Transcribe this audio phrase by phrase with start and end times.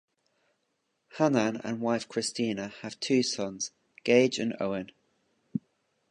[1.19, 3.69] Hannan and wife Kristina have two sons-
[4.03, 4.89] Gage and Owen.